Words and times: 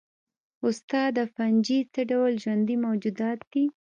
استاده 0.67 1.23
فنجي 1.35 1.79
څه 1.93 2.01
ډول 2.11 2.31
ژوندي 2.43 2.75
موجودات 2.85 3.39
دي 3.51 3.65